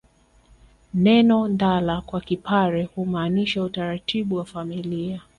Neno 0.93 1.47
ndala 1.47 2.01
kwa 2.01 2.21
Kipare 2.21 2.83
humaanisha 2.83 3.63
utaratibu 3.63 4.35
wa 4.35 4.45
familia 4.45 5.21